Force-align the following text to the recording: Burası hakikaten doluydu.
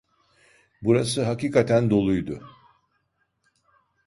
Burası 0.81 1.23
hakikaten 1.25 1.89
doluydu. 1.89 2.49